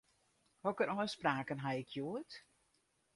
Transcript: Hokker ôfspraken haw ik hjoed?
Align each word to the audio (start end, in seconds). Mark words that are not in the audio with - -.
Hokker 0.63 0.89
ôfspraken 0.93 1.61
haw 1.63 1.77
ik 1.81 1.89
hjoed? 1.95 2.31